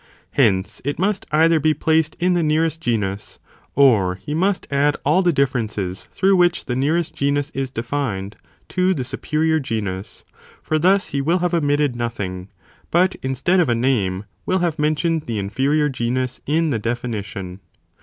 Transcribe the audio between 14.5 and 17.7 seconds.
have mentioned the inferior genus, in the definition..